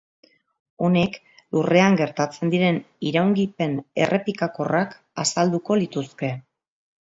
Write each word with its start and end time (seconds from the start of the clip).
Honek 0.85 1.17
Lurrean 1.55 1.97
gertatzen 1.99 2.53
diren 2.53 2.79
iraungipen 3.09 3.77
errepikakorrak 4.07 4.97
azalduko 5.27 5.79
lituzke. 5.85 6.33